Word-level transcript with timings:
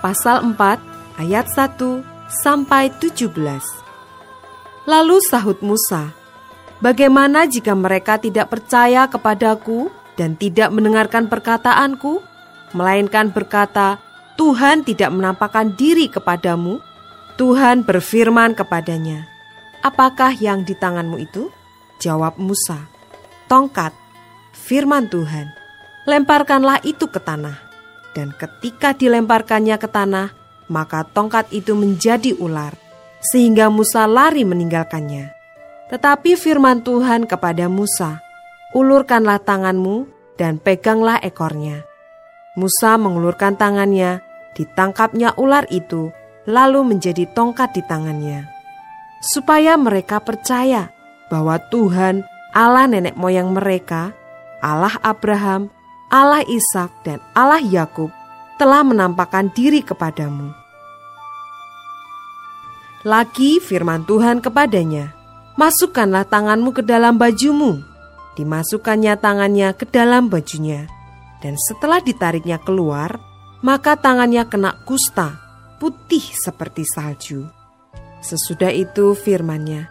pasal 0.00 0.42
4 0.54 1.20
ayat 1.20 1.46
1 1.48 1.80
sampai 2.28 2.92
17. 2.98 3.32
Lalu 4.86 5.16
sahut 5.24 5.58
Musa, 5.64 6.14
Bagaimana 6.76 7.48
jika 7.48 7.72
mereka 7.72 8.20
tidak 8.20 8.52
percaya 8.52 9.08
kepadaku 9.08 9.88
dan 10.12 10.36
tidak 10.36 10.68
mendengarkan 10.68 11.24
perkataanku, 11.24 12.20
melainkan 12.76 13.32
berkata, 13.32 13.96
Tuhan 14.36 14.84
tidak 14.84 15.08
menampakkan 15.08 15.72
diri 15.72 16.12
kepadamu? 16.12 16.76
Tuhan 17.40 17.80
berfirman 17.80 18.52
kepadanya, 18.52 19.24
Apakah 19.80 20.36
yang 20.36 20.68
di 20.68 20.76
tanganmu 20.76 21.16
itu? 21.16 21.48
Jawab 21.96 22.36
Musa, 22.36 22.92
Tongkat, 23.48 23.96
firman 24.52 25.08
Tuhan, 25.08 25.48
lemparkanlah 26.04 26.84
itu 26.84 27.08
ke 27.08 27.16
tanah 27.16 27.65
dan 28.16 28.32
ketika 28.32 28.96
dilemparkannya 28.96 29.76
ke 29.76 29.84
tanah, 29.92 30.32
maka 30.72 31.04
tongkat 31.04 31.52
itu 31.52 31.76
menjadi 31.76 32.32
ular, 32.40 32.72
sehingga 33.20 33.68
Musa 33.68 34.08
lari 34.08 34.48
meninggalkannya. 34.48 35.36
Tetapi 35.92 36.32
firman 36.34 36.80
Tuhan 36.80 37.28
kepada 37.28 37.68
Musa, 37.68 38.24
"Ulurkanlah 38.72 39.44
tanganmu 39.44 40.08
dan 40.40 40.56
peganglah 40.56 41.20
ekornya." 41.20 41.84
Musa 42.56 42.96
mengulurkan 42.96 43.54
tangannya, 43.60 44.24
ditangkapnya 44.56 45.36
ular 45.36 45.68
itu, 45.68 46.08
lalu 46.48 46.96
menjadi 46.96 47.28
tongkat 47.36 47.76
di 47.76 47.84
tangannya. 47.84 48.48
Supaya 49.20 49.76
mereka 49.76 50.24
percaya 50.24 50.88
bahwa 51.28 51.60
Tuhan, 51.68 52.24
Allah 52.56 52.88
nenek 52.88 53.12
moyang 53.12 53.52
mereka, 53.52 54.16
Allah 54.64 54.96
Abraham, 55.04 55.68
Allah 56.06 56.46
Ishak 56.46 57.02
dan 57.02 57.18
Allah 57.34 57.58
Yakub 57.58 58.14
telah 58.62 58.86
menampakkan 58.86 59.50
diri 59.50 59.82
kepadamu. 59.82 60.54
Lagi 63.02 63.58
firman 63.58 64.06
Tuhan 64.06 64.38
kepadanya, 64.38 65.14
Masukkanlah 65.58 66.28
tanganmu 66.28 66.70
ke 66.76 66.82
dalam 66.86 67.18
bajumu. 67.18 67.82
Dimasukkannya 68.38 69.18
tangannya 69.18 69.74
ke 69.74 69.88
dalam 69.88 70.30
bajunya. 70.30 70.86
Dan 71.42 71.58
setelah 71.58 71.98
ditariknya 71.98 72.62
keluar, 72.62 73.18
maka 73.64 73.98
tangannya 73.98 74.46
kena 74.46 74.78
kusta, 74.86 75.34
putih 75.82 76.22
seperti 76.22 76.86
salju. 76.86 77.50
Sesudah 78.22 78.70
itu 78.70 79.16
firmannya, 79.18 79.90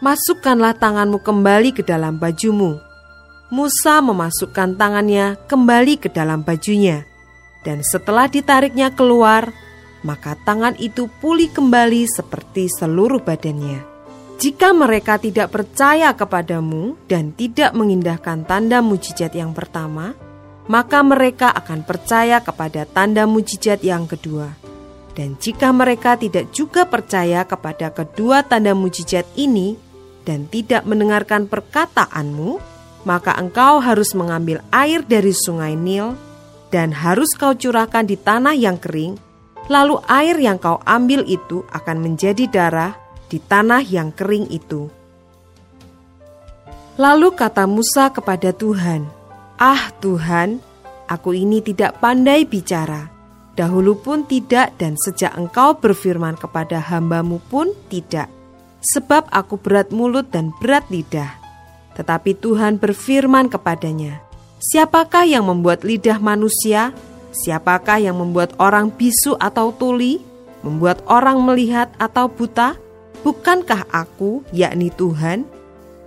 Masukkanlah 0.00 0.72
tanganmu 0.78 1.20
kembali 1.20 1.76
ke 1.76 1.84
dalam 1.84 2.16
bajumu 2.16 2.93
Musa 3.52 4.00
memasukkan 4.00 4.80
tangannya 4.80 5.36
kembali 5.44 6.00
ke 6.00 6.08
dalam 6.08 6.40
bajunya, 6.40 7.04
dan 7.60 7.84
setelah 7.84 8.24
ditariknya 8.28 8.92
keluar, 8.96 9.52
maka 10.04 10.36
tangan 10.44 10.76
itu 10.80 11.08
pulih 11.20 11.52
kembali 11.52 12.08
seperti 12.08 12.72
seluruh 12.72 13.20
badannya. 13.20 13.84
Jika 14.40 14.72
mereka 14.76 15.16
tidak 15.16 15.52
percaya 15.54 16.12
kepadamu 16.12 16.98
dan 17.08 17.32
tidak 17.32 17.72
mengindahkan 17.72 18.44
tanda 18.44 18.84
mujizat 18.84 19.32
yang 19.32 19.56
pertama, 19.56 20.12
maka 20.66 21.00
mereka 21.00 21.52
akan 21.52 21.84
percaya 21.84 22.40
kepada 22.40 22.84
tanda 22.84 23.24
mujizat 23.24 23.84
yang 23.84 24.04
kedua. 24.08 24.52
Dan 25.14 25.38
jika 25.38 25.70
mereka 25.70 26.18
tidak 26.18 26.50
juga 26.50 26.84
percaya 26.90 27.46
kepada 27.46 27.94
kedua 27.94 28.42
tanda 28.42 28.74
mujizat 28.74 29.24
ini 29.38 29.78
dan 30.26 30.50
tidak 30.50 30.82
mendengarkan 30.82 31.46
perkataanmu, 31.46 32.73
maka 33.04 33.36
engkau 33.36 33.78
harus 33.78 34.16
mengambil 34.16 34.64
air 34.72 35.04
dari 35.04 35.30
sungai 35.30 35.76
Nil 35.76 36.16
dan 36.72 36.90
harus 36.90 37.30
kau 37.38 37.54
curahkan 37.54 38.08
di 38.08 38.18
tanah 38.18 38.56
yang 38.56 38.80
kering, 38.80 39.14
lalu 39.70 40.00
air 40.10 40.34
yang 40.40 40.58
kau 40.58 40.80
ambil 40.82 41.22
itu 41.28 41.62
akan 41.70 42.02
menjadi 42.02 42.50
darah 42.50 42.98
di 43.30 43.38
tanah 43.38 43.84
yang 43.84 44.10
kering 44.10 44.50
itu. 44.50 44.90
Lalu 46.98 47.34
kata 47.34 47.66
Musa 47.66 48.10
kepada 48.10 48.54
Tuhan, 48.54 49.06
"Ah 49.58 49.90
Tuhan, 49.98 50.62
aku 51.10 51.34
ini 51.34 51.58
tidak 51.58 51.98
pandai 51.98 52.46
bicara. 52.46 53.10
Dahulu 53.54 53.94
pun 53.98 54.26
tidak 54.26 54.74
dan 54.82 54.98
sejak 54.98 55.34
engkau 55.38 55.78
berfirman 55.78 56.34
kepada 56.34 56.82
hambamu 56.82 57.38
pun 57.50 57.70
tidak. 57.86 58.26
Sebab 58.82 59.30
aku 59.30 59.58
berat 59.58 59.94
mulut 59.94 60.30
dan 60.30 60.50
berat 60.58 60.86
lidah." 60.90 61.43
Tetapi 61.94 62.34
Tuhan 62.38 62.78
berfirman 62.82 63.46
kepadanya, 63.50 64.22
Siapakah 64.64 65.28
yang 65.28 65.46
membuat 65.46 65.84
lidah 65.84 66.16
manusia? 66.18 66.96
Siapakah 67.34 68.00
yang 68.00 68.16
membuat 68.16 68.56
orang 68.56 68.88
bisu 68.88 69.36
atau 69.36 69.74
tuli? 69.74 70.22
Membuat 70.64 71.04
orang 71.04 71.42
melihat 71.44 71.92
atau 72.00 72.30
buta? 72.30 72.78
Bukankah 73.20 73.88
aku, 73.92 74.40
yakni 74.56 74.88
Tuhan? 74.88 75.44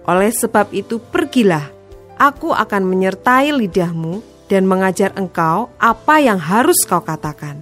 Oleh 0.09 0.31
sebab 0.33 0.73
itu 0.73 0.97
pergilah, 0.97 1.69
aku 2.17 2.55
akan 2.55 2.87
menyertai 2.87 3.53
lidahmu 3.53 4.23
dan 4.47 4.63
mengajar 4.65 5.13
engkau 5.19 5.69
apa 5.77 6.23
yang 6.23 6.39
harus 6.39 6.81
kau 6.87 7.03
katakan. 7.03 7.61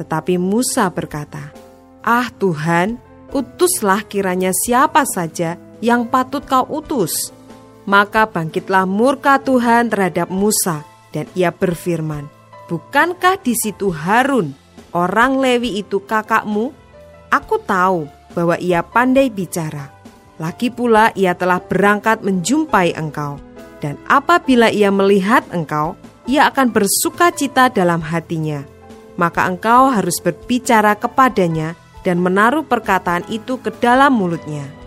Tetapi 0.00 0.40
Musa 0.40 0.88
berkata, 0.88 1.52
Ah 2.00 2.32
Tuhan, 2.40 2.96
utuslah 3.30 4.02
kiranya 4.08 4.50
siapa 4.56 5.04
saja 5.04 5.60
yang 5.80 6.06
patut 6.06 6.44
kau 6.44 6.64
utus. 6.68 7.32
Maka 7.88 8.28
bangkitlah 8.28 8.84
murka 8.84 9.40
Tuhan 9.40 9.88
terhadap 9.88 10.28
Musa 10.30 10.84
dan 11.10 11.26
ia 11.34 11.50
berfirman, 11.50 12.28
Bukankah 12.70 13.42
di 13.42 13.58
situ 13.58 13.90
Harun, 13.90 14.54
orang 14.94 15.42
Lewi 15.42 15.82
itu 15.82 15.98
kakakmu? 15.98 16.70
Aku 17.32 17.58
tahu 17.58 18.06
bahwa 18.36 18.54
ia 18.62 18.86
pandai 18.86 19.26
bicara. 19.26 19.90
Lagi 20.38 20.70
pula 20.70 21.10
ia 21.18 21.34
telah 21.34 21.58
berangkat 21.58 22.22
menjumpai 22.22 22.94
engkau. 22.94 23.42
Dan 23.80 23.96
apabila 24.06 24.70
ia 24.70 24.92
melihat 24.92 25.42
engkau, 25.50 25.98
ia 26.30 26.46
akan 26.46 26.70
bersuka 26.70 27.32
cita 27.34 27.72
dalam 27.72 27.98
hatinya. 28.04 28.62
Maka 29.18 29.50
engkau 29.50 29.90
harus 29.90 30.20
berbicara 30.22 30.94
kepadanya 30.94 31.74
dan 32.06 32.22
menaruh 32.22 32.62
perkataan 32.62 33.26
itu 33.32 33.58
ke 33.58 33.72
dalam 33.82 34.14
mulutnya 34.14 34.79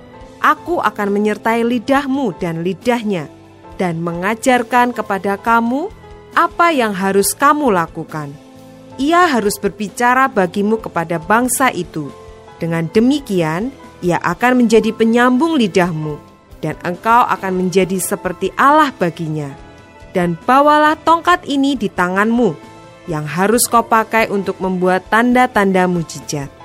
aku 0.43 0.83
akan 0.83 1.09
menyertai 1.09 1.63
lidahmu 1.63 2.35
dan 2.37 2.61
lidahnya, 2.61 3.31
dan 3.79 4.03
mengajarkan 4.03 4.91
kepada 4.91 5.39
kamu 5.39 5.87
apa 6.35 6.75
yang 6.75 6.91
harus 6.91 7.31
kamu 7.31 7.71
lakukan. 7.71 8.35
Ia 8.99 9.25
harus 9.25 9.57
berbicara 9.57 10.29
bagimu 10.29 10.77
kepada 10.77 11.17
bangsa 11.17 11.73
itu. 11.73 12.13
Dengan 12.61 12.85
demikian, 12.91 13.73
ia 14.05 14.21
akan 14.21 14.61
menjadi 14.61 14.93
penyambung 14.93 15.57
lidahmu, 15.57 16.19
dan 16.61 16.77
engkau 16.85 17.25
akan 17.25 17.65
menjadi 17.65 17.97
seperti 17.97 18.53
Allah 18.59 18.93
baginya. 18.93 19.49
Dan 20.13 20.37
bawalah 20.37 20.93
tongkat 21.01 21.49
ini 21.49 21.73
di 21.73 21.89
tanganmu, 21.89 22.53
yang 23.09 23.25
harus 23.25 23.66
kau 23.66 23.81
pakai 23.81 24.29
untuk 24.29 24.61
membuat 24.61 25.09
tanda-tanda 25.09 25.89
mujizat 25.89 26.62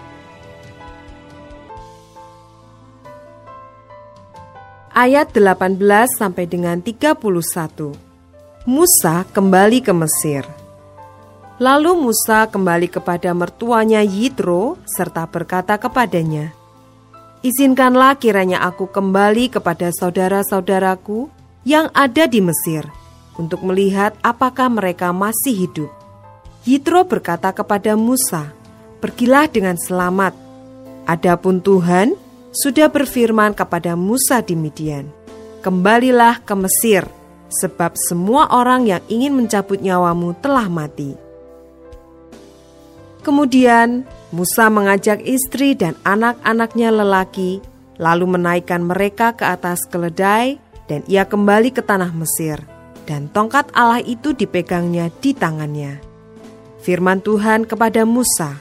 ayat 4.99 5.31
18 5.31 5.79
sampai 6.19 6.51
dengan 6.51 6.83
31. 6.83 7.23
Musa 8.67 9.23
kembali 9.31 9.79
ke 9.79 9.95
Mesir. 9.95 10.43
Lalu 11.63 11.95
Musa 12.03 12.51
kembali 12.51 12.91
kepada 12.91 13.31
mertuanya 13.31 14.03
Yitro 14.03 14.75
serta 14.91 15.31
berkata 15.31 15.79
kepadanya, 15.79 16.51
Izinkanlah 17.47 18.19
kiranya 18.19 18.67
aku 18.67 18.91
kembali 18.91 19.55
kepada 19.55 19.95
saudara-saudaraku 19.95 21.31
yang 21.63 21.95
ada 21.95 22.27
di 22.27 22.43
Mesir 22.43 22.83
untuk 23.39 23.63
melihat 23.63 24.19
apakah 24.27 24.67
mereka 24.67 25.15
masih 25.15 25.71
hidup. 25.71 25.91
Yitro 26.67 27.07
berkata 27.07 27.55
kepada 27.55 27.95
Musa, 27.95 28.51
Pergilah 28.99 29.47
dengan 29.47 29.79
selamat. 29.79 30.35
Adapun 31.07 31.63
Tuhan, 31.63 32.19
sudah 32.53 32.89
berfirman 32.89 33.53
kepada 33.53 33.95
Musa 33.95 34.41
di 34.41 34.57
Midian, 34.57 35.09
"Kembalilah 35.61 36.41
ke 36.43 36.55
Mesir, 36.57 37.05
sebab 37.49 37.97
semua 37.97 38.49
orang 38.53 38.89
yang 38.89 39.03
ingin 39.09 39.37
mencabut 39.37 39.81
nyawamu 39.81 40.37
telah 40.41 40.69
mati." 40.69 41.13
Kemudian 43.21 44.09
Musa 44.33 44.69
mengajak 44.69 45.25
istri 45.25 45.73
dan 45.77 45.97
anak-anaknya 46.05 46.93
lelaki, 46.93 47.61
lalu 48.01 48.39
menaikkan 48.39 48.85
mereka 48.85 49.37
ke 49.37 49.45
atas 49.45 49.85
keledai, 49.89 50.57
dan 50.89 51.05
ia 51.09 51.29
kembali 51.29 51.73
ke 51.73 51.85
tanah 51.85 52.13
Mesir. 52.17 52.61
Dan 53.05 53.29
tongkat 53.33 53.73
Allah 53.73 54.05
itu 54.05 54.37
dipegangnya 54.37 55.09
di 55.21 55.33
tangannya. 55.33 56.01
Firman 56.85 57.21
Tuhan 57.25 57.65
kepada 57.65 58.05
Musa, 58.05 58.61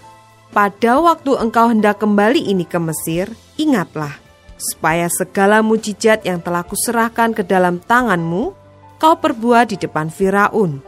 "Pada 0.55 0.99
waktu 1.03 1.35
engkau 1.35 1.67
hendak 1.71 1.99
kembali 1.99 2.47
ini 2.47 2.63
ke 2.63 2.79
Mesir, 2.79 3.27
ingatlah, 3.57 4.15
supaya 4.57 5.05
segala 5.09 5.61
mujizat 5.61 6.25
yang 6.25 6.41
telah 6.41 6.65
kuserahkan 6.65 7.37
ke 7.37 7.45
dalam 7.45 7.77
tanganmu, 7.77 8.53
kau 8.97 9.15
perbuat 9.17 9.73
di 9.73 9.77
depan 9.77 10.09
Firaun. 10.09 10.81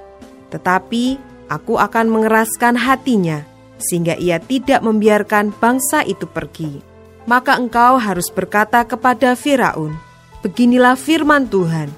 Tetapi 0.49 1.03
aku 1.49 1.77
akan 1.77 2.05
mengeraskan 2.09 2.77
hatinya, 2.77 3.45
sehingga 3.77 4.17
ia 4.17 4.41
tidak 4.41 4.81
membiarkan 4.81 5.53
bangsa 5.53 6.01
itu 6.05 6.25
pergi. 6.25 6.81
Maka 7.29 7.61
engkau 7.61 8.01
harus 8.01 8.33
berkata 8.33 8.81
kepada 8.85 9.37
Firaun, 9.37 9.93
Beginilah 10.39 10.95
firman 10.95 11.51
Tuhan, 11.51 11.91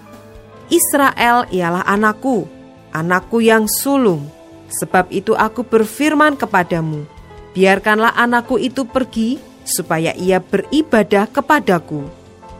Israel 0.72 1.46
ialah 1.54 1.86
anakku, 1.86 2.50
anakku 2.90 3.38
yang 3.38 3.70
sulung. 3.70 4.26
Sebab 4.72 5.12
itu 5.12 5.36
aku 5.36 5.68
berfirman 5.68 6.40
kepadamu, 6.40 7.06
biarkanlah 7.54 8.16
anakku 8.16 8.56
itu 8.56 8.88
pergi, 8.88 9.38
supaya 9.72 10.12
ia 10.20 10.44
beribadah 10.44 11.32
kepadaku. 11.32 12.04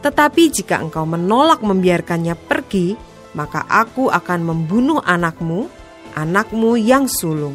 Tetapi 0.00 0.42
jika 0.48 0.80
engkau 0.80 1.04
menolak 1.04 1.60
membiarkannya 1.60 2.34
pergi, 2.34 2.96
maka 3.36 3.68
aku 3.68 4.08
akan 4.08 4.40
membunuh 4.42 4.98
anakmu, 5.04 5.68
anakmu 6.16 6.80
yang 6.80 7.06
sulung. 7.06 7.54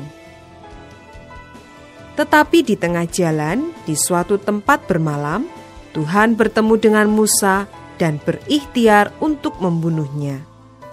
Tetapi 2.17 2.65
di 2.65 2.73
tengah 2.79 3.05
jalan, 3.05 3.73
di 3.85 3.93
suatu 3.93 4.41
tempat 4.41 4.89
bermalam, 4.89 5.45
Tuhan 5.93 6.33
bertemu 6.33 6.73
dengan 6.77 7.07
Musa 7.09 7.69
dan 8.01 8.17
berikhtiar 8.17 9.13
untuk 9.21 9.61
membunuhnya. 9.61 10.41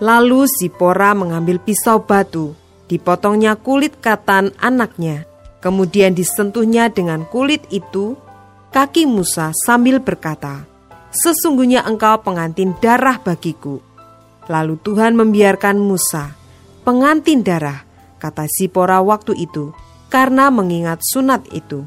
Lalu 0.05 0.45
Zipora 0.51 1.17
mengambil 1.17 1.57
pisau 1.63 2.05
batu, 2.05 2.53
dipotongnya 2.93 3.57
kulit 3.57 3.97
katan 4.05 4.53
anaknya, 4.61 5.25
kemudian 5.65 6.13
disentuhnya 6.13 6.93
dengan 6.93 7.25
kulit 7.25 7.65
itu 7.73 8.21
kaki 8.75 9.07
Musa 9.07 9.55
sambil 9.55 10.03
berkata, 10.03 10.67
Sesungguhnya 11.15 11.87
engkau 11.87 12.27
pengantin 12.27 12.75
darah 12.83 13.23
bagiku. 13.23 13.79
Lalu 14.51 14.75
Tuhan 14.83 15.15
membiarkan 15.15 15.79
Musa, 15.79 16.35
pengantin 16.83 17.47
darah, 17.47 17.87
kata 18.19 18.51
Zipora 18.51 18.99
waktu 18.99 19.47
itu, 19.47 19.71
karena 20.11 20.51
mengingat 20.51 21.07
sunat 21.07 21.47
itu. 21.55 21.87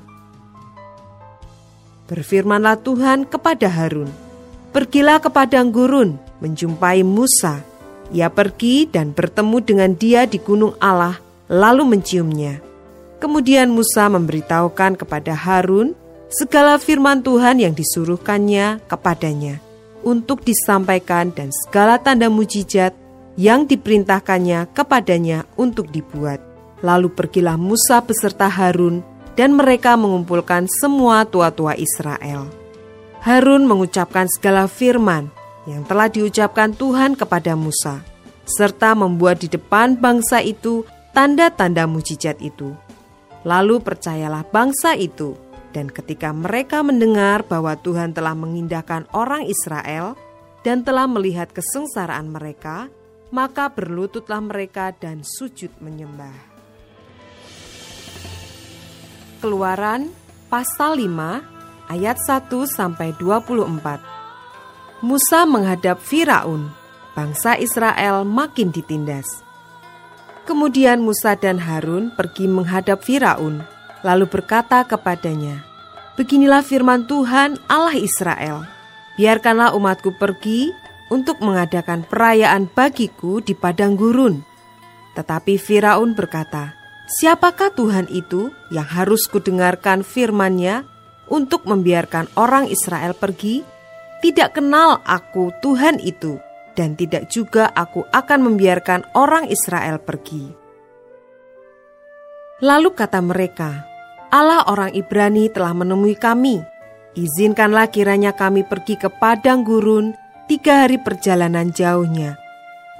Berfirmanlah 2.07 2.79
Tuhan 2.79 3.27
kepada 3.27 3.67
Harun, 3.67 4.07
Pergilah 4.71 5.19
ke 5.19 5.27
padang 5.27 5.75
gurun, 5.75 6.15
menjumpai 6.39 7.03
Musa. 7.03 7.67
Ia 8.15 8.31
pergi 8.31 8.87
dan 8.87 9.11
bertemu 9.11 9.57
dengan 9.59 9.91
dia 9.91 10.23
di 10.23 10.39
gunung 10.39 10.71
Allah, 10.79 11.19
lalu 11.51 11.83
menciumnya. 11.83 12.63
Kemudian 13.19 13.75
Musa 13.75 14.07
memberitahukan 14.07 14.95
kepada 14.95 15.35
Harun 15.35 16.06
segala 16.27 16.75
firman 16.79 17.23
Tuhan 17.23 17.63
yang 17.63 17.73
disuruhkannya 17.75 18.83
kepadanya 18.87 19.63
untuk 20.03 20.43
disampaikan 20.43 21.31
dan 21.31 21.51
segala 21.51 21.99
tanda 21.99 22.27
mujizat 22.31 22.95
yang 23.37 23.69
diperintahkannya 23.69 24.71
kepadanya 24.73 25.45
untuk 25.55 25.91
dibuat. 25.93 26.41
Lalu 26.81 27.09
pergilah 27.13 27.57
Musa 27.57 28.01
beserta 28.05 28.45
Harun, 28.49 29.01
dan 29.37 29.53
mereka 29.53 29.93
mengumpulkan 29.93 30.65
semua 30.65 31.21
tua-tua 31.25 31.77
Israel. 31.77 32.49
Harun 33.21 33.69
mengucapkan 33.69 34.25
segala 34.25 34.65
firman 34.65 35.29
yang 35.69 35.85
telah 35.85 36.09
diucapkan 36.09 36.73
Tuhan 36.73 37.13
kepada 37.13 37.53
Musa, 37.53 38.01
serta 38.49 38.97
membuat 38.97 39.45
di 39.45 39.49
depan 39.49 39.93
bangsa 39.93 40.41
itu 40.41 40.81
tanda-tanda 41.13 41.85
mujizat 41.85 42.41
itu. 42.41 42.73
Lalu 43.45 43.77
percayalah 43.81 44.41
bangsa 44.49 44.97
itu, 44.97 45.37
dan 45.77 45.93
ketika 45.93 46.33
mereka 46.33 46.81
mendengar 46.81 47.45
bahwa 47.45 47.77
Tuhan 47.77 48.09
telah 48.17 48.33
mengindahkan 48.33 49.05
orang 49.13 49.45
Israel 49.45 50.17
dan 50.65 50.81
telah 50.81 51.05
melihat 51.05 51.53
kesengsaraan 51.53 52.33
mereka, 52.33 52.89
maka 53.29 53.69
berlututlah 53.69 54.41
mereka 54.41 54.89
dan 54.97 55.21
sujud 55.21 55.69
menyembah. 55.77 56.33
Keluaran 59.37 60.09
pasal 60.49 60.97
5 60.97 61.93
ayat 61.93 62.17
1 62.25 62.49
sampai 62.65 63.13
24. 63.21 65.05
Musa 65.05 65.45
menghadap 65.45 66.01
Firaun, 66.01 66.73
bangsa 67.13 67.53
Israel 67.61 68.25
makin 68.25 68.73
ditindas. 68.73 69.45
Kemudian 70.49 71.05
Musa 71.05 71.37
dan 71.37 71.61
Harun 71.61 72.09
pergi 72.17 72.49
menghadap 72.49 73.05
Firaun, 73.05 73.61
lalu 74.01 74.25
berkata 74.25 74.81
kepadanya, 74.87 75.66
Beginilah 76.17 76.65
firman 76.65 77.05
Tuhan 77.05 77.61
Allah 77.69 77.93
Israel, 77.93 78.65
biarkanlah 79.21 79.77
umatku 79.77 80.17
pergi 80.17 80.73
untuk 81.13 81.37
mengadakan 81.45 82.01
perayaan 82.09 82.65
bagiku 82.73 83.37
di 83.37 83.53
padang 83.53 83.93
gurun. 83.93 84.41
Tetapi 85.13 85.61
Firaun 85.61 86.17
berkata, 86.17 86.73
Siapakah 87.07 87.71
Tuhan 87.71 88.09
itu 88.09 88.49
yang 88.73 88.83
harus 88.83 89.29
kudengarkan 89.29 90.01
firman-Nya 90.01 90.83
untuk 91.29 91.63
membiarkan 91.69 92.27
orang 92.35 92.65
Israel 92.67 93.13
pergi? 93.13 93.61
Tidak 94.17 94.57
kenal 94.57 95.05
aku 95.05 95.53
Tuhan 95.61 96.01
itu, 96.01 96.41
dan 96.73 96.97
tidak 96.97 97.29
juga 97.29 97.69
aku 97.77 98.03
akan 98.09 98.39
membiarkan 98.51 99.13
orang 99.13 99.47
Israel 99.53 100.01
pergi. 100.01 100.49
Lalu 102.65 102.89
kata 102.97 103.21
mereka, 103.21 103.85
Allah 104.33 104.67
orang 104.67 104.91
Ibrani 104.91 105.47
telah 105.47 105.71
menemui 105.71 106.19
kami. 106.19 106.59
Izinkanlah 107.17 107.89
kiranya 107.89 108.35
kami 108.35 108.61
pergi 108.67 108.99
ke 108.99 109.09
padang 109.09 109.65
gurun 109.65 110.13
tiga 110.45 110.85
hari 110.85 111.01
perjalanan 111.01 111.73
jauhnya 111.73 112.37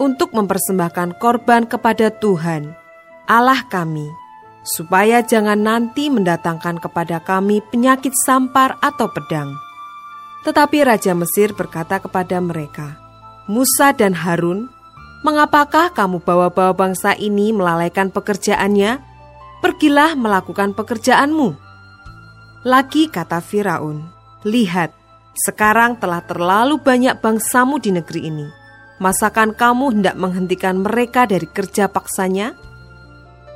untuk 0.01 0.33
mempersembahkan 0.33 1.21
korban 1.21 1.69
kepada 1.69 2.09
Tuhan 2.09 2.73
Allah 3.27 3.59
kami, 3.67 4.07
supaya 4.63 5.19
jangan 5.19 5.59
nanti 5.59 6.07
mendatangkan 6.07 6.79
kepada 6.79 7.19
kami 7.19 7.59
penyakit 7.59 8.15
sampar 8.23 8.79
atau 8.79 9.11
pedang. 9.11 9.51
Tetapi 10.47 10.87
Raja 10.87 11.11
Mesir 11.11 11.51
berkata 11.51 11.99
kepada 11.99 12.39
mereka, 12.39 12.95
Musa 13.51 13.91
dan 13.91 14.15
Harun, 14.15 14.71
mengapakah 15.27 15.91
kamu 15.91 16.23
bawa-bawa 16.23 16.71
bangsa 16.71 17.19
ini 17.19 17.51
melalaikan 17.51 18.07
pekerjaannya? 18.07 19.03
Pergilah 19.57 20.13
melakukan 20.13 20.77
pekerjaanmu. 20.77 21.57
Lagi 22.61 23.09
kata 23.09 23.41
Firaun, 23.41 24.05
lihat, 24.45 24.93
sekarang 25.33 25.97
telah 25.97 26.21
terlalu 26.25 26.77
banyak 26.77 27.17
bangsamu 27.17 27.81
di 27.81 27.89
negeri 27.93 28.29
ini. 28.29 28.47
Masakan 28.97 29.53
kamu 29.53 29.97
hendak 29.97 30.15
menghentikan 30.17 30.81
mereka 30.81 31.29
dari 31.29 31.45
kerja 31.49 31.89
paksanya? 31.89 32.57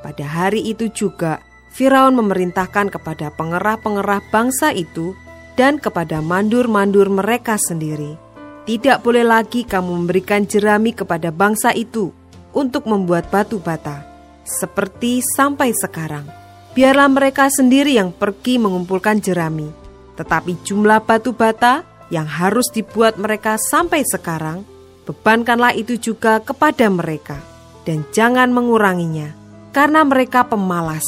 Pada 0.02 0.26
hari 0.26 0.66
itu 0.66 0.90
juga, 0.90 1.38
Firaun 1.70 2.18
memerintahkan 2.18 2.90
kepada 2.90 3.30
pengerah-pengerah 3.34 4.20
bangsa 4.34 4.74
itu 4.74 5.14
dan 5.54 5.78
kepada 5.78 6.18
mandur-mandur 6.18 7.10
mereka 7.10 7.58
sendiri, 7.58 8.18
"Tidak 8.66 9.02
boleh 9.02 9.22
lagi 9.22 9.62
kamu 9.62 10.02
memberikan 10.02 10.46
jerami 10.46 10.94
kepada 10.94 11.30
bangsa 11.30 11.70
itu 11.74 12.10
untuk 12.52 12.86
membuat 12.86 13.32
batu 13.32 13.58
bata, 13.58 14.11
seperti 14.44 15.22
sampai 15.22 15.74
sekarang. 15.74 16.26
Biarlah 16.72 17.08
mereka 17.08 17.48
sendiri 17.52 17.96
yang 17.96 18.12
pergi 18.12 18.56
mengumpulkan 18.56 19.20
jerami, 19.20 19.68
tetapi 20.16 20.60
jumlah 20.64 21.04
batu 21.04 21.36
bata 21.36 21.84
yang 22.08 22.24
harus 22.24 22.68
dibuat 22.72 23.20
mereka 23.20 23.56
sampai 23.60 24.04
sekarang, 24.04 24.64
bebankanlah 25.04 25.76
itu 25.76 26.00
juga 26.00 26.40
kepada 26.40 26.88
mereka, 26.88 27.40
dan 27.84 28.04
jangan 28.12 28.52
menguranginya." 28.52 29.42
karena 29.72 30.04
mereka 30.04 30.44
pemalas. 30.46 31.04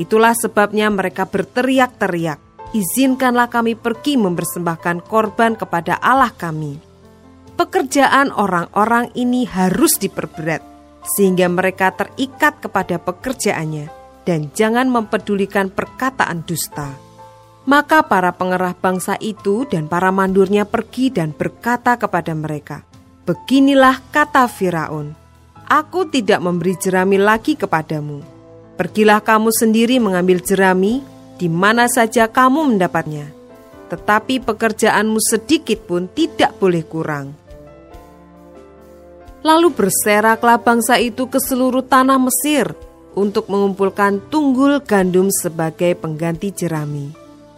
Itulah 0.00 0.32
sebabnya 0.32 0.88
mereka 0.88 1.28
berteriak-teriak, 1.28 2.40
"Izinkanlah 2.72 3.52
kami 3.52 3.76
pergi 3.76 4.16
mempersembahkan 4.16 5.04
korban 5.04 5.54
kepada 5.54 6.00
Allah 6.00 6.32
kami." 6.32 6.80
Pekerjaan 7.60 8.32
orang-orang 8.32 9.12
ini 9.12 9.44
harus 9.44 10.00
diperberat, 10.00 10.64
sehingga 11.04 11.48
mereka 11.48 11.92
terikat 11.92 12.60
kepada 12.60 13.00
pekerjaannya 13.00 13.88
dan 14.28 14.52
jangan 14.52 14.86
mempedulikan 14.92 15.72
perkataan 15.72 16.44
dusta. 16.44 16.92
Maka 17.68 18.04
para 18.04 18.32
pengerah 18.32 18.72
bangsa 18.76 19.20
itu 19.20 19.68
dan 19.68 19.86
para 19.86 20.08
mandurnya 20.08 20.64
pergi 20.64 21.12
dan 21.12 21.36
berkata 21.36 22.00
kepada 22.00 22.32
mereka, 22.32 22.84
"Beginilah 23.28 24.00
kata 24.10 24.48
Firaun: 24.48 25.12
Aku 25.70 26.08
tidak 26.10 26.42
memberi 26.42 26.74
jerami 26.74 27.14
lagi 27.14 27.54
kepadamu. 27.54 28.26
Pergilah 28.74 29.22
kamu 29.22 29.54
sendiri 29.54 30.02
mengambil 30.02 30.42
jerami 30.42 31.04
di 31.38 31.46
mana 31.46 31.86
saja 31.86 32.26
kamu 32.26 32.74
mendapatnya, 32.74 33.30
tetapi 33.86 34.42
pekerjaanmu 34.42 35.20
sedikit 35.22 35.84
pun 35.86 36.10
tidak 36.10 36.58
boleh 36.58 36.82
kurang. 36.82 37.39
Lalu 39.40 39.72
berseraklah 39.72 40.60
bangsa 40.60 41.00
itu 41.00 41.26
ke 41.26 41.40
seluruh 41.40 41.84
tanah 41.84 42.20
Mesir 42.20 42.76
untuk 43.16 43.48
mengumpulkan 43.48 44.20
tunggul 44.28 44.84
gandum 44.84 45.32
sebagai 45.32 45.96
pengganti 45.96 46.52
jerami. 46.52 47.10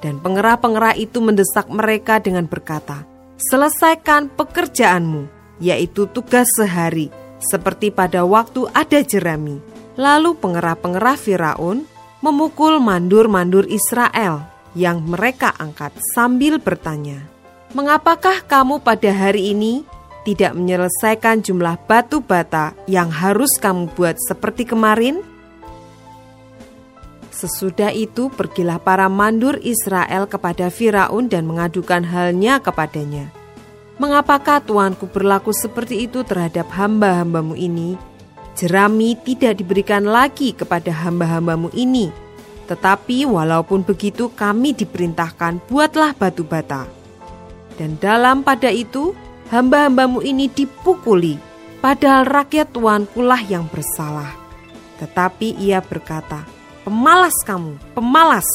Dan 0.03 0.19
pengerah-pengerah 0.19 0.99
itu 0.99 1.23
mendesak 1.23 1.71
mereka 1.71 2.19
dengan 2.19 2.47
berkata, 2.47 3.07
Selesaikan 3.39 4.31
pekerjaanmu, 4.31 5.27
yaitu 5.59 6.07
tugas 6.11 6.47
sehari, 6.55 7.11
seperti 7.43 7.91
pada 7.91 8.23
waktu 8.23 8.71
ada 8.71 9.03
jerami 9.03 9.73
Lalu 9.97 10.41
pengerah-pengerah 10.41 11.17
Firaun 11.21 11.85
memukul 12.25 12.81
mandur-mandur 12.81 13.69
Israel 13.69 14.49
yang 14.73 15.05
mereka 15.05 15.53
angkat 15.61 15.93
sambil 16.17 16.57
bertanya, 16.57 17.29
"Mengapakah 17.77 18.41
kamu 18.49 18.81
pada 18.81 19.12
hari 19.12 19.53
ini 19.53 19.85
tidak 20.23 20.55
menyelesaikan 20.55 21.43
jumlah 21.43 21.79
batu 21.87 22.23
bata 22.23 22.75
yang 22.87 23.11
harus 23.11 23.50
kamu 23.59 23.91
buat 23.95 24.17
seperti 24.19 24.67
kemarin?" 24.67 25.21
Sesudah 27.33 27.91
itu 27.91 28.31
pergilah 28.31 28.79
para 28.79 29.11
mandur 29.11 29.59
Israel 29.67 30.31
kepada 30.31 30.71
Firaun 30.71 31.26
dan 31.26 31.43
mengadukan 31.49 32.07
halnya 32.07 32.62
kepadanya. 32.62 33.35
Mengapakah 33.99 34.62
tuanku 34.62 35.11
berlaku 35.11 35.50
seperti 35.50 36.07
itu 36.07 36.23
terhadap 36.23 36.71
hamba-hambamu 36.71 37.59
ini 37.59 37.99
jerami 38.55 39.17
tidak 39.17 39.61
diberikan 39.61 40.05
lagi 40.05 40.52
kepada 40.52 40.93
hamba-hambamu 40.93 41.73
ini. 41.73 42.12
Tetapi 42.69 43.29
walaupun 43.29 43.85
begitu 43.85 44.31
kami 44.33 44.73
diperintahkan 44.73 45.67
buatlah 45.69 46.17
batu 46.17 46.47
bata. 46.47 46.88
Dan 47.76 47.99
dalam 47.99 48.45
pada 48.47 48.71
itu 48.71 49.17
hamba-hambamu 49.53 50.25
ini 50.25 50.49
dipukuli, 50.49 51.37
padahal 51.85 52.25
rakyat 52.25 52.73
tuankulah 52.73 53.45
yang 53.45 53.69
bersalah. 53.69 54.33
Tetapi 54.97 55.61
ia 55.61 55.85
berkata, 55.85 56.49
pemalas 56.89 57.37
kamu, 57.45 57.77
pemalas. 57.93 58.49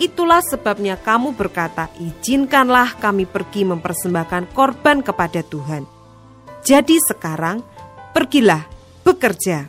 Itulah 0.00 0.40
sebabnya 0.42 0.96
kamu 0.96 1.36
berkata, 1.36 1.92
izinkanlah 2.00 2.96
kami 2.98 3.28
pergi 3.28 3.68
mempersembahkan 3.68 4.50
korban 4.56 5.04
kepada 5.04 5.44
Tuhan. 5.44 5.84
Jadi 6.64 6.96
sekarang, 6.98 7.60
pergilah 8.16 8.64
bekerja. 9.04 9.68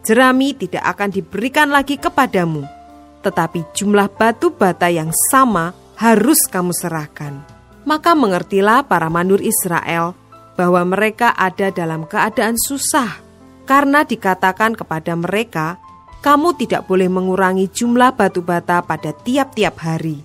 Jerami 0.00 0.56
tidak 0.56 0.96
akan 0.96 1.12
diberikan 1.12 1.68
lagi 1.68 2.00
kepadamu, 2.00 2.64
tetapi 3.20 3.68
jumlah 3.76 4.08
batu 4.16 4.48
bata 4.48 4.88
yang 4.88 5.12
sama 5.28 5.76
harus 6.00 6.40
kamu 6.48 6.72
serahkan. 6.72 7.59
Maka 7.90 8.14
mengertilah 8.14 8.86
para 8.86 9.10
mandur 9.10 9.42
Israel 9.42 10.14
bahwa 10.54 10.86
mereka 10.86 11.34
ada 11.34 11.74
dalam 11.74 12.06
keadaan 12.06 12.54
susah, 12.54 13.18
karena 13.66 14.06
dikatakan 14.06 14.78
kepada 14.78 15.18
mereka, 15.18 15.82
"Kamu 16.22 16.54
tidak 16.54 16.86
boleh 16.86 17.10
mengurangi 17.10 17.66
jumlah 17.66 18.14
batu 18.14 18.46
bata 18.46 18.78
pada 18.86 19.10
tiap-tiap 19.10 19.74
hari." 19.82 20.22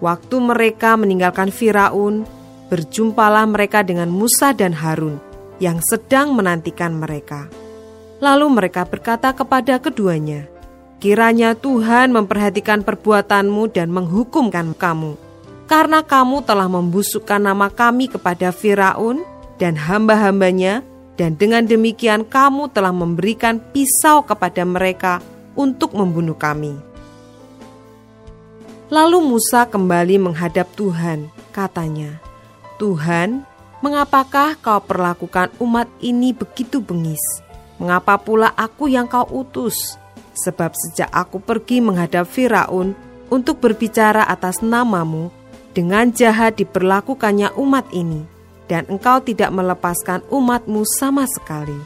Waktu 0.00 0.36
mereka 0.40 0.96
meninggalkan 0.96 1.52
Firaun, 1.52 2.24
berjumpalah 2.72 3.44
mereka 3.44 3.84
dengan 3.84 4.08
Musa 4.08 4.56
dan 4.56 4.72
Harun 4.72 5.20
yang 5.60 5.84
sedang 5.84 6.32
menantikan 6.32 6.96
mereka. 6.96 7.48
Lalu 8.24 8.56
mereka 8.56 8.88
berkata 8.88 9.36
kepada 9.36 9.76
keduanya, 9.84 10.48
Kiranya 10.96 11.52
Tuhan 11.52 12.08
memperhatikan 12.08 12.80
perbuatanmu 12.80 13.68
dan 13.68 13.92
menghukumkan 13.92 14.72
kamu, 14.72 15.25
karena 15.66 16.02
kamu 16.02 16.46
telah 16.46 16.70
membusukkan 16.70 17.42
nama 17.42 17.66
kami 17.70 18.06
kepada 18.06 18.54
Firaun 18.54 19.22
dan 19.58 19.74
hamba-hambanya, 19.74 20.86
dan 21.18 21.34
dengan 21.34 21.66
demikian 21.66 22.22
kamu 22.22 22.70
telah 22.70 22.94
memberikan 22.94 23.58
pisau 23.74 24.22
kepada 24.22 24.62
mereka 24.62 25.18
untuk 25.58 25.96
membunuh 25.96 26.36
kami. 26.36 26.76
Lalu 28.86 29.18
Musa 29.18 29.66
kembali 29.66 30.22
menghadap 30.22 30.70
Tuhan, 30.78 31.26
katanya, 31.50 32.22
Tuhan, 32.78 33.42
mengapakah 33.82 34.54
kau 34.62 34.78
perlakukan 34.78 35.50
umat 35.58 35.90
ini 35.98 36.30
begitu 36.30 36.78
bengis? 36.78 37.42
Mengapa 37.82 38.14
pula 38.20 38.54
aku 38.54 38.86
yang 38.86 39.10
kau 39.10 39.26
utus? 39.26 39.98
Sebab 40.36 40.70
sejak 40.76 41.10
aku 41.10 41.42
pergi 41.42 41.82
menghadap 41.82 42.28
Firaun 42.28 42.94
untuk 43.32 43.58
berbicara 43.58 44.28
atas 44.28 44.62
namamu, 44.62 45.32
dengan 45.76 46.08
jahat 46.08 46.56
diperlakukannya 46.56 47.52
umat 47.60 47.92
ini, 47.92 48.24
dan 48.64 48.88
engkau 48.88 49.20
tidak 49.20 49.52
melepaskan 49.52 50.24
umatmu 50.32 50.88
sama 50.88 51.28
sekali. 51.28 51.76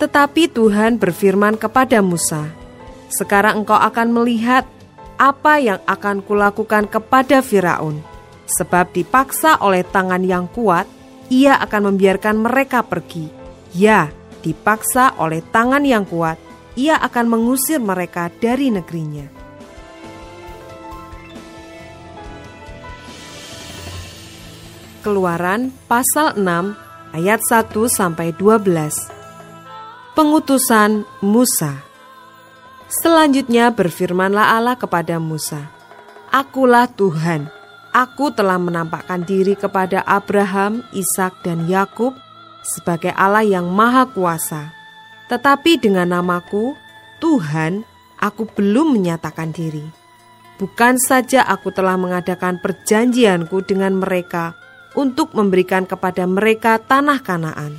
Tetapi 0.00 0.48
Tuhan 0.48 0.96
berfirman 0.96 1.60
kepada 1.60 2.00
Musa, 2.00 2.48
Sekarang 3.12 3.62
engkau 3.62 3.76
akan 3.76 4.16
melihat 4.16 4.64
apa 5.20 5.60
yang 5.60 5.78
akan 5.84 6.24
kulakukan 6.24 6.88
kepada 6.88 7.44
Firaun, 7.44 8.00
sebab 8.48 8.90
dipaksa 8.96 9.60
oleh 9.60 9.84
tangan 9.84 10.24
yang 10.24 10.48
kuat, 10.48 10.88
ia 11.28 11.60
akan 11.60 11.94
membiarkan 11.94 12.40
mereka 12.40 12.80
pergi. 12.80 13.28
Ya, 13.76 14.08
dipaksa 14.40 15.14
oleh 15.20 15.44
tangan 15.52 15.84
yang 15.84 16.08
kuat, 16.08 16.40
ia 16.74 16.98
akan 16.98 17.28
mengusir 17.28 17.78
mereka 17.78 18.32
dari 18.42 18.72
negerinya. 18.72 19.43
Keluaran 25.04 25.68
pasal 25.84 26.40
6 26.40 26.72
ayat 27.12 27.36
1 27.44 27.76
sampai 27.92 28.32
12. 28.40 29.04
Pengutusan 30.16 31.04
Musa. 31.20 31.84
Selanjutnya 32.88 33.68
berfirmanlah 33.68 34.56
Allah 34.56 34.80
kepada 34.80 35.20
Musa, 35.20 35.68
"Akulah 36.32 36.88
Tuhan. 36.88 37.52
Aku 37.92 38.32
telah 38.32 38.56
menampakkan 38.56 39.28
diri 39.28 39.52
kepada 39.52 40.00
Abraham, 40.08 40.80
Ishak, 40.96 41.44
dan 41.44 41.68
Yakub 41.68 42.16
sebagai 42.64 43.12
Allah 43.12 43.44
yang 43.44 43.68
Maha 43.68 44.08
Kuasa. 44.08 44.72
Tetapi 45.28 45.84
dengan 45.84 46.16
namaku, 46.16 46.72
Tuhan, 47.20 47.84
aku 48.24 48.48
belum 48.56 48.96
menyatakan 48.96 49.52
diri. 49.52 49.84
Bukan 50.56 50.96
saja 50.96 51.44
aku 51.44 51.68
telah 51.76 52.00
mengadakan 52.00 52.56
perjanjianku 52.56 53.68
dengan 53.68 54.00
mereka 54.00 54.63
untuk 54.94 55.34
memberikan 55.34 55.86
kepada 55.86 56.26
mereka 56.26 56.78
tanah 56.78 57.20
Kanaan, 57.22 57.78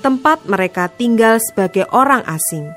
tempat 0.00 0.44
mereka 0.48 0.88
tinggal 0.88 1.40
sebagai 1.40 1.88
orang 1.92 2.24
asing. 2.28 2.68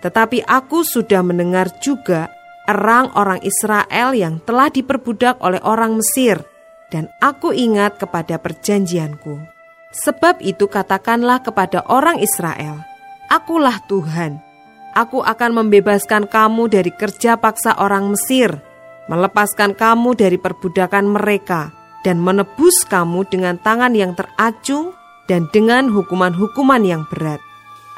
Tetapi 0.00 0.44
aku 0.48 0.80
sudah 0.80 1.20
mendengar 1.20 1.68
juga 1.84 2.32
erang 2.64 3.12
orang 3.16 3.40
Israel 3.44 4.16
yang 4.16 4.40
telah 4.44 4.72
diperbudak 4.72 5.40
oleh 5.44 5.60
orang 5.60 6.00
Mesir, 6.00 6.40
dan 6.88 7.12
aku 7.20 7.52
ingat 7.52 8.00
kepada 8.00 8.40
perjanjianku. 8.40 9.40
Sebab 9.90 10.38
itu 10.40 10.70
katakanlah 10.70 11.42
kepada 11.42 11.82
orang 11.90 12.22
Israel, 12.22 12.80
Akulah 13.26 13.78
Tuhan, 13.86 14.38
aku 14.94 15.22
akan 15.22 15.50
membebaskan 15.62 16.30
kamu 16.30 16.70
dari 16.70 16.90
kerja 16.94 17.38
paksa 17.38 17.74
orang 17.78 18.10
Mesir, 18.14 18.54
melepaskan 19.10 19.74
kamu 19.74 20.14
dari 20.14 20.38
perbudakan 20.38 21.10
mereka, 21.10 21.74
dan 22.06 22.20
menebus 22.20 22.84
kamu 22.88 23.28
dengan 23.28 23.60
tangan 23.60 23.92
yang 23.92 24.16
teracung 24.16 24.96
dan 25.28 25.46
dengan 25.52 25.92
hukuman-hukuman 25.92 26.82
yang 26.82 27.04
berat. 27.06 27.38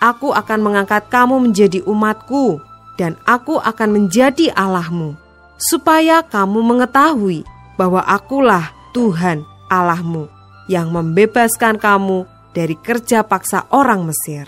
Aku 0.03 0.35
akan 0.35 0.61
mengangkat 0.67 1.07
kamu 1.07 1.39
menjadi 1.39 1.81
umatku, 1.87 2.59
dan 2.99 3.15
aku 3.25 3.57
akan 3.63 3.95
menjadi 3.95 4.53
Allahmu, 4.53 5.15
supaya 5.57 6.27
kamu 6.27 6.61
mengetahui 6.61 7.47
bahwa 7.79 8.03
akulah 8.05 8.75
Tuhan 8.93 9.47
Allahmu 9.71 10.29
yang 10.69 10.93
membebaskan 10.93 11.81
kamu 11.81 12.29
dari 12.53 12.77
kerja 12.77 13.25
paksa 13.25 13.65
orang 13.73 14.05
Mesir. 14.05 14.45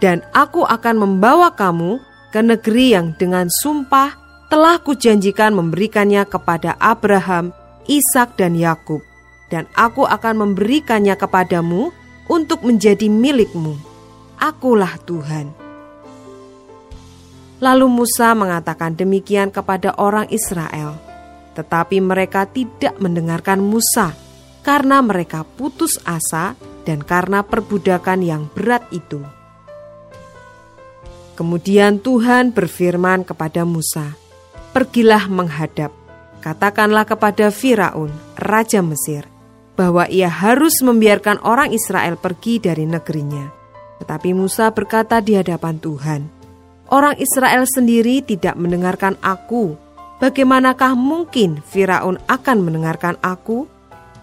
Dan 0.00 0.24
aku 0.32 0.64
akan 0.64 0.96
membawa 0.96 1.52
kamu 1.52 2.00
ke 2.32 2.40
negeri 2.40 2.96
yang 2.96 3.12
dengan 3.20 3.46
sumpah 3.52 4.16
telah 4.50 4.82
kujanjikan 4.82 5.54
memberikannya 5.54 6.26
kepada 6.26 6.74
Abraham, 6.80 7.54
Ishak 7.90 8.38
dan 8.38 8.54
Yakub, 8.54 9.02
dan 9.50 9.66
aku 9.74 10.06
akan 10.06 10.46
memberikannya 10.46 11.18
kepadamu 11.18 11.90
untuk 12.30 12.62
menjadi 12.62 13.10
milikmu. 13.10 13.74
Akulah 14.38 14.94
Tuhan. 15.02 15.50
Lalu 17.58 17.86
Musa 17.90 18.32
mengatakan 18.32 18.94
demikian 18.94 19.50
kepada 19.50 19.92
orang 19.98 20.30
Israel, 20.30 20.96
tetapi 21.58 21.98
mereka 21.98 22.46
tidak 22.46 22.96
mendengarkan 23.02 23.58
Musa 23.58 24.14
karena 24.62 25.02
mereka 25.04 25.42
putus 25.44 25.98
asa 26.06 26.54
dan 26.86 27.04
karena 27.04 27.44
perbudakan 27.44 28.24
yang 28.24 28.46
berat 28.54 28.86
itu. 28.94 29.20
Kemudian 31.36 32.00
Tuhan 32.00 32.52
berfirman 32.52 33.28
kepada 33.28 33.68
Musa, 33.68 34.16
"Pergilah 34.72 35.28
menghadap, 35.28 35.92
katakanlah 36.40 37.04
kepada 37.04 37.52
Firaun, 37.52 38.10
raja 38.40 38.80
Mesir, 38.80 39.28
bahwa 39.76 40.08
ia 40.08 40.28
harus 40.28 40.80
membiarkan 40.80 41.40
orang 41.44 41.70
Israel 41.70 42.16
pergi 42.16 42.58
dari 42.58 42.88
negerinya." 42.88 43.52
Tetapi 44.00 44.32
Musa 44.32 44.72
berkata 44.72 45.20
di 45.20 45.36
hadapan 45.36 45.76
Tuhan, 45.76 46.20
"Orang 46.88 47.20
Israel 47.20 47.68
sendiri 47.68 48.24
tidak 48.24 48.56
mendengarkan 48.56 49.20
aku. 49.20 49.76
Bagaimanakah 50.20 50.96
mungkin 50.96 51.60
Firaun 51.64 52.16
akan 52.28 52.58
mendengarkan 52.64 53.20
aku? 53.20 53.68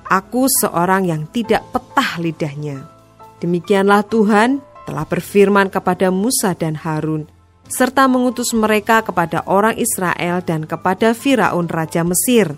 Aku 0.09 0.49
seorang 0.49 1.05
yang 1.05 1.29
tidak 1.29 1.61
petah 1.69 2.17
lidahnya." 2.17 2.89
Demikianlah 3.37 4.01
Tuhan 4.09 4.65
telah 4.89 5.05
berfirman 5.05 5.69
kepada 5.69 6.09
Musa 6.09 6.57
dan 6.57 6.73
Harun, 6.73 7.29
serta 7.67 8.07
mengutus 8.07 8.51
mereka 8.55 9.03
kepada 9.03 9.43
orang 9.47 9.75
Israel 9.75 10.43
dan 10.43 10.63
kepada 10.67 11.11
Firaun 11.15 11.67
raja 11.67 12.03
Mesir, 12.03 12.55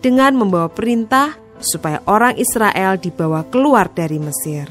dengan 0.00 0.36
membawa 0.36 0.68
perintah 0.72 1.36
supaya 1.60 2.04
orang 2.04 2.36
Israel 2.36 3.00
dibawa 3.00 3.44
keluar 3.48 3.88
dari 3.92 4.20
Mesir. 4.20 4.68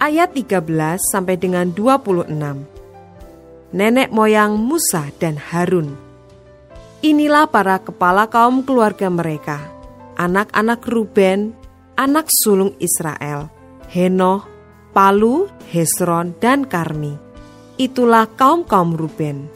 Ayat 0.00 0.32
13 0.32 0.64
sampai 1.12 1.36
dengan 1.36 1.68
26. 1.76 2.32
Nenek 3.70 4.08
moyang 4.10 4.56
Musa 4.56 5.12
dan 5.20 5.36
Harun. 5.36 5.94
Inilah 7.04 7.46
para 7.46 7.78
kepala 7.78 8.26
kaum 8.26 8.64
keluarga 8.64 9.12
mereka 9.12 9.80
anak-anak 10.20 10.84
Ruben, 10.84 11.56
anak 11.96 12.28
sulung 12.28 12.76
Israel, 12.76 13.48
Henoh, 13.88 14.44
Palu, 14.90 15.46
Hesron, 15.70 16.34
dan 16.42 16.66
Karmi. 16.66 17.14
Itulah 17.78 18.26
kaum-kaum 18.36 18.98
Ruben. 18.98 19.48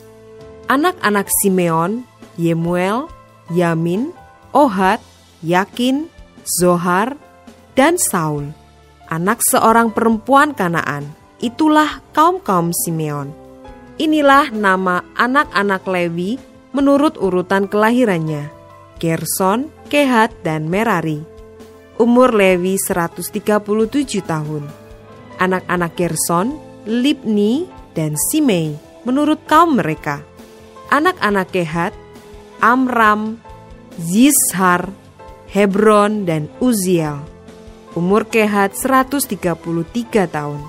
Anak-anak 0.70 1.28
Simeon, 1.42 2.06
Yemuel, 2.40 3.10
Yamin, 3.52 4.14
Ohad, 4.54 5.02
Yakin, 5.44 6.08
Zohar, 6.46 7.18
dan 7.76 8.00
Saul. 8.00 8.54
Anak 9.10 9.44
seorang 9.44 9.92
perempuan 9.92 10.56
Kanaan, 10.56 11.12
itulah 11.42 12.00
kaum-kaum 12.16 12.72
Simeon. 12.72 13.28
Inilah 14.00 14.50
nama 14.50 15.04
anak-anak 15.14 15.84
Lewi 15.86 16.40
menurut 16.74 17.14
urutan 17.20 17.68
kelahirannya. 17.70 18.50
Gerson, 18.98 19.70
Kehat, 19.92 20.32
dan 20.42 20.66
Merari. 20.66 21.22
Umur 22.00 22.34
Lewi 22.34 22.74
137 22.80 23.30
tahun. 24.24 24.83
Anak-anak 25.40 25.92
Gerson, 25.98 26.58
Libni, 26.84 27.66
dan 27.94 28.18
Simei 28.18 28.74
menurut 29.06 29.42
kaum 29.46 29.78
mereka. 29.78 30.22
Anak-anak 30.90 31.50
Kehat, 31.50 31.92
Amram, 32.62 33.42
Zishar, 33.98 34.90
Hebron, 35.50 36.26
dan 36.26 36.50
Uziel. 36.58 37.22
Umur 37.94 38.26
Kehat 38.26 38.74
133 38.74 39.38
tahun. 40.26 40.60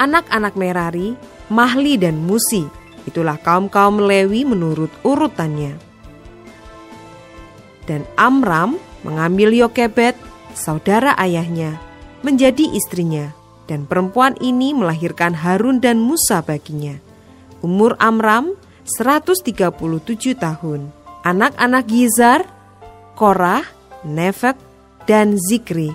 Anak-anak 0.00 0.56
Merari, 0.56 1.12
Mahli 1.52 2.00
dan 2.00 2.24
Musi, 2.24 2.64
itulah 3.04 3.36
kaum-kaum 3.36 4.00
Lewi 4.00 4.48
menurut 4.48 4.88
urutannya 5.04 5.90
dan 7.90 8.06
Amram 8.14 8.78
mengambil 9.02 9.50
Yokebet, 9.50 10.14
saudara 10.54 11.18
ayahnya, 11.18 11.82
menjadi 12.22 12.70
istrinya, 12.70 13.34
dan 13.70 13.86
perempuan 13.86 14.34
ini 14.42 14.74
melahirkan 14.74 15.30
Harun 15.30 15.78
dan 15.78 16.02
Musa 16.02 16.42
baginya. 16.42 16.98
Umur 17.62 17.94
Amram 18.02 18.58
137 18.82 19.54
tahun. 20.34 20.90
Anak-anak 21.22 21.86
Gizar, 21.86 22.42
Korah, 23.14 23.62
Nefek, 24.02 24.58
dan 25.06 25.38
Zikri. 25.38 25.94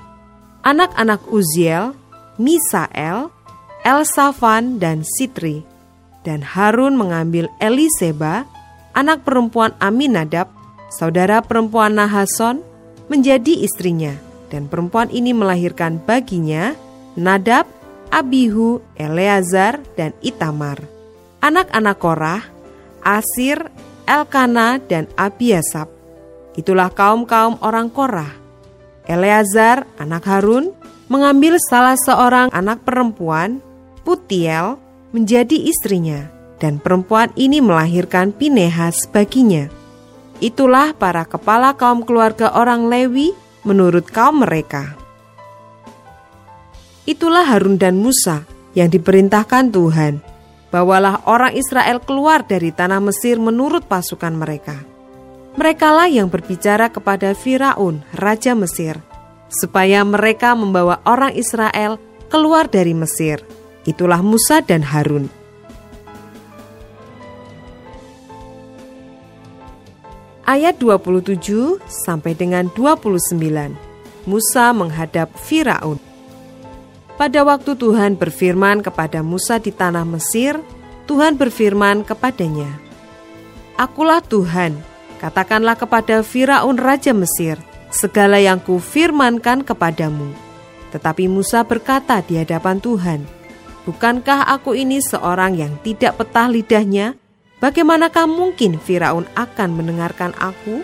Anak-anak 0.63 1.27
Uziel, 1.27 1.91
Misael, 2.39 3.27
Elsafan, 3.83 4.79
dan 4.79 5.03
Sitri. 5.03 5.67
Dan 6.23 6.41
Harun 6.41 6.95
mengambil 6.95 7.51
Eliseba, 7.59 8.47
anak 8.95 9.27
perempuan 9.27 9.75
Aminadab, 9.83 10.47
saudara 10.89 11.43
perempuan 11.43 11.99
Nahason, 11.99 12.63
menjadi 13.11 13.61
istrinya, 13.61 14.17
dan 14.49 14.65
perempuan 14.65 15.13
ini 15.13 15.37
melahirkan 15.37 16.01
baginya 16.01 16.73
Nadab, 17.15 17.67
Abihu, 18.11 18.83
Eleazar, 18.99 19.79
dan 19.95 20.11
Itamar. 20.19 20.83
Anak-anak 21.39 21.97
Korah, 21.99 22.43
Asir, 23.03 23.71
Elkana, 24.03 24.83
dan 24.83 25.07
Abiasap. 25.15 25.87
Itulah 26.55 26.91
kaum-kaum 26.91 27.59
orang 27.63 27.87
Korah. 27.91 28.31
Eleazar, 29.07 29.87
anak 29.99 30.27
Harun, 30.27 30.75
mengambil 31.07 31.55
salah 31.61 31.95
seorang 31.95 32.49
anak 32.51 32.81
perempuan, 32.83 33.61
Putiel, 34.03 34.77
menjadi 35.15 35.55
istrinya, 35.55 36.27
dan 36.59 36.77
perempuan 36.83 37.31
ini 37.39 37.61
melahirkan 37.63 38.35
Pinehas 38.35 39.07
baginya. 39.09 39.71
Itulah 40.43 40.91
para 40.97 41.23
kepala 41.23 41.73
kaum 41.79 42.03
keluarga 42.03 42.51
orang 42.51 42.91
Lewi 42.91 43.31
menurut 43.63 44.03
kaum 44.11 44.43
mereka. 44.43 45.04
Itulah 47.05 47.45
Harun 47.45 47.77
dan 47.77 48.01
Musa 48.01 48.45
yang 48.73 48.89
diperintahkan 48.89 49.69
Tuhan. 49.69 50.21
Bawalah 50.73 51.23
orang 51.29 51.55
Israel 51.55 52.01
keluar 52.01 52.43
dari 52.43 52.73
tanah 52.73 52.99
Mesir 52.99 53.37
menurut 53.39 53.85
pasukan 53.85 54.33
mereka. 54.33 54.81
Merekalah 55.55 56.11
yang 56.11 56.27
berbicara 56.27 56.91
kepada 56.91 57.31
Firaun, 57.31 58.03
raja 58.11 58.51
Mesir, 58.57 58.99
supaya 59.47 60.03
mereka 60.03 60.51
membawa 60.51 60.99
orang 61.07 61.31
Israel 61.31 61.95
keluar 62.27 62.67
dari 62.67 62.91
Mesir. 62.91 63.39
Itulah 63.87 64.19
Musa 64.19 64.59
dan 64.59 64.83
Harun. 64.83 65.45
ayat 70.45 70.77
27 70.77 71.81
sampai 71.89 72.37
dengan 72.37 72.69
29. 72.77 73.73
Musa 74.29 74.65
menghadap 74.73 75.33
Firaun. 75.37 75.97
Pada 77.15 77.47
waktu 77.47 77.79
Tuhan 77.79 78.19
berfirman 78.19 78.83
kepada 78.83 79.23
Musa 79.23 79.55
di 79.55 79.71
tanah 79.71 80.03
Mesir, 80.03 80.59
Tuhan 81.07 81.39
berfirman 81.39 82.03
kepadanya, 82.03 82.67
Akulah 83.79 84.19
Tuhan, 84.19 84.75
katakanlah 85.23 85.79
kepada 85.79 86.23
Firaun 86.23 86.75
Raja 86.75 87.15
Mesir, 87.15 87.55
segala 87.87 88.39
yang 88.43 88.59
kufirmankan 88.59 89.63
kepadamu. 89.63 90.31
Tetapi 90.91 91.31
Musa 91.31 91.63
berkata 91.63 92.19
di 92.19 92.35
hadapan 92.35 92.83
Tuhan, 92.83 93.23
Bukankah 93.85 94.49
aku 94.49 94.73
ini 94.73 94.97
seorang 94.97 95.55
yang 95.55 95.77
tidak 95.85 96.17
petah 96.17 96.49
lidahnya 96.49 97.15
Bagaimanakah 97.65 98.27
mungkin 98.27 98.75
Firaun 98.77 99.23
akan 99.33 99.69
mendengarkan 99.79 100.35
aku? 100.35 100.83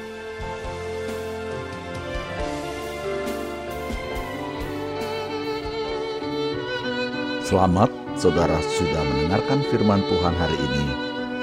Selamat 7.52 7.92
saudara 8.16 8.56
sudah 8.80 9.04
mendengarkan 9.12 9.60
firman 9.68 10.00
Tuhan 10.08 10.32
hari 10.40 10.56
ini. 10.56 10.88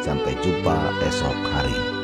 Sampai 0.00 0.40
jumpa 0.40 0.96
esok 1.04 1.36
hari. 1.52 1.97